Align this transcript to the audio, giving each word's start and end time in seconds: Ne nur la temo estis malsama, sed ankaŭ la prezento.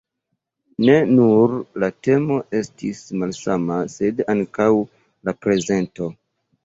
Ne 0.85 0.93
nur 1.17 1.51
la 1.83 1.89
temo 2.07 2.39
estis 2.61 3.03
malsama, 3.25 3.77
sed 3.97 4.25
ankaŭ 4.35 4.71
la 5.31 5.37
prezento. 5.45 6.09